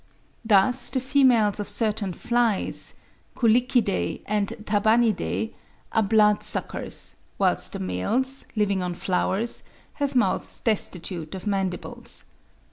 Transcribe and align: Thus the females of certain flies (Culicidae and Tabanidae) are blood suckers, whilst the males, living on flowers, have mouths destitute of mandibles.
Thus 0.43 0.89
the 0.89 0.99
females 0.99 1.59
of 1.59 1.69
certain 1.69 2.13
flies 2.13 2.95
(Culicidae 3.35 4.21
and 4.25 4.47
Tabanidae) 4.63 5.53
are 5.91 6.01
blood 6.01 6.41
suckers, 6.41 7.17
whilst 7.37 7.73
the 7.73 7.79
males, 7.79 8.47
living 8.55 8.81
on 8.81 8.95
flowers, 8.95 9.61
have 10.01 10.15
mouths 10.15 10.59
destitute 10.59 11.35
of 11.35 11.45
mandibles. 11.45 12.25